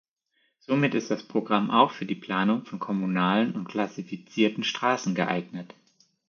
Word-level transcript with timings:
Somit 0.57 0.95
ist 0.95 1.11
das 1.11 1.21
Programm 1.21 1.69
auch 1.69 1.91
für 1.91 2.07
die 2.07 2.15
Planung 2.15 2.65
von 2.65 2.79
kommunalen 2.79 3.53
und 3.55 3.67
klassifizierten 3.67 4.63
Straßen 4.63 5.13
geeignet. 5.13 5.75